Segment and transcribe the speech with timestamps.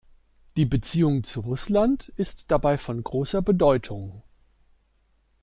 [0.57, 4.23] Die Beziehung zu Russland ist dabei von großer Bedeutung.